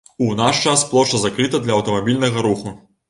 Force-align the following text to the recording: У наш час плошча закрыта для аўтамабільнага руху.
У 0.27 0.29
наш 0.39 0.61
час 0.71 0.85
плошча 0.93 1.21
закрыта 1.25 1.61
для 1.67 1.77
аўтамабільнага 1.77 2.47
руху. 2.49 2.79